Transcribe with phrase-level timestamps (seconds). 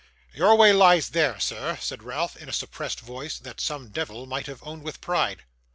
[0.33, 4.47] 'Your way lies there, sir,' said Ralph, in a suppressed voice, that some devil might
[4.47, 5.43] have owned with pride.